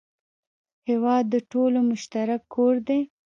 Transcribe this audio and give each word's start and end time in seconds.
هېواد 0.89 1.23
د 1.33 1.35
ټولو 1.51 1.79
مشترک 1.89 2.41
کور 2.55 2.75
دی. 2.87 2.99